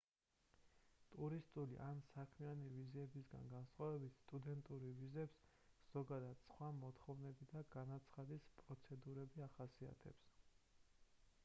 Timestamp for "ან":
1.87-1.99